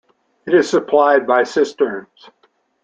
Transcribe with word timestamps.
It 0.47 0.55
is 0.55 0.67
supplied 0.67 1.27
by 1.27 1.43
cisterns. 1.43 2.31